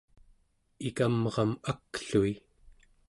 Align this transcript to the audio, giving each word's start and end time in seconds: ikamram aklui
ikamram 0.87 1.47
aklui 1.71 2.33